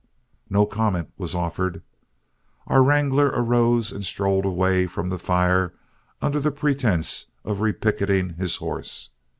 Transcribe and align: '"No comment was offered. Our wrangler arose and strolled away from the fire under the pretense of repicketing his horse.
'"No 0.49 0.65
comment 0.65 1.11
was 1.19 1.35
offered. 1.35 1.83
Our 2.65 2.81
wrangler 2.81 3.27
arose 3.27 3.91
and 3.91 4.03
strolled 4.03 4.45
away 4.45 4.87
from 4.87 5.09
the 5.09 5.19
fire 5.19 5.75
under 6.23 6.39
the 6.39 6.49
pretense 6.49 7.27
of 7.45 7.59
repicketing 7.61 8.35
his 8.39 8.55
horse. 8.55 9.11